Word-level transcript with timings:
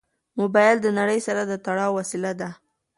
موبایل 0.39 0.77
د 0.81 0.87
نړۍ 0.99 1.19
سره 1.27 1.41
د 1.45 1.53
تړاو 1.65 1.91
وسیله 1.99 2.31
ده. 2.41 2.49